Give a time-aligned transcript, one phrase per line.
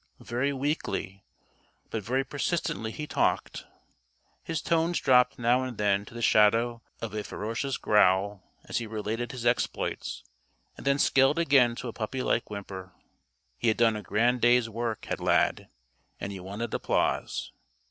[0.19, 1.23] Very weakly,
[1.91, 3.65] but very persistently he "talked."
[4.43, 8.87] His tones dropped now and then to the shadow of a ferocious growl as he
[8.87, 10.23] related his exploits
[10.75, 12.93] and then scaled again to a puppy like whimper.
[13.59, 15.69] He had done a grand day's work, had Lad,
[16.19, 17.51] and he wanted applause.